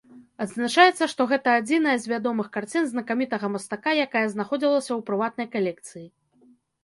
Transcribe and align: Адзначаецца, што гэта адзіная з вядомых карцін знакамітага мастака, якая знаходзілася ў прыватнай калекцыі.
Адзначаецца, 0.43 1.07
што 1.11 1.25
гэта 1.31 1.49
адзіная 1.59 1.93
з 2.05 2.11
вядомых 2.13 2.47
карцін 2.55 2.87
знакамітага 2.93 3.47
мастака, 3.55 3.89
якая 4.05 4.25
знаходзілася 4.35 4.87
ў 4.87 4.99
прыватнай 5.11 5.47
калекцыі. 5.57 6.05